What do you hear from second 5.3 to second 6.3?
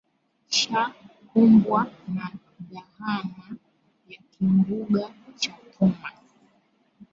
cha thomas